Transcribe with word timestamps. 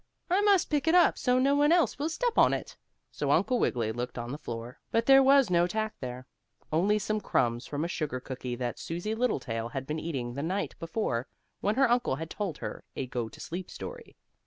"I 0.31 0.41
must 0.41 0.71
pick 0.71 0.87
it 0.87 0.95
up 0.95 1.15
so 1.19 1.37
no 1.37 1.53
one 1.53 1.71
else 1.71 1.99
will 1.99 2.09
step 2.09 2.35
on 2.35 2.55
it." 2.55 2.75
So 3.11 3.29
Uncle 3.29 3.59
Wiggily 3.59 3.91
looked 3.91 4.17
on 4.17 4.31
the 4.31 4.39
floor, 4.39 4.79
but 4.89 5.05
there 5.05 5.21
was 5.21 5.51
no 5.51 5.67
tack 5.67 5.93
there, 5.99 6.25
only 6.73 6.97
some 6.97 7.21
crumbs 7.21 7.67
from 7.67 7.85
a 7.85 7.87
sugar 7.87 8.19
cookie 8.19 8.55
that 8.55 8.79
Susie 8.79 9.13
Littletail 9.13 9.69
had 9.69 9.85
been 9.85 9.99
eating 9.99 10.33
the 10.33 10.41
night 10.41 10.73
before, 10.79 11.27
when 11.59 11.75
her 11.75 11.87
uncle 11.87 12.15
had 12.15 12.31
told 12.31 12.57
her 12.57 12.83
a 12.95 13.05
go 13.05 13.29
to 13.29 13.39
sleep 13.39 13.69
story. 13.69 14.15